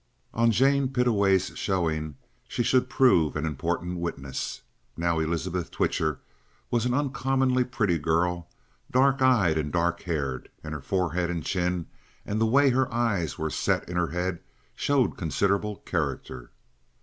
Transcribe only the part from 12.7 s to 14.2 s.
her eyes were set in her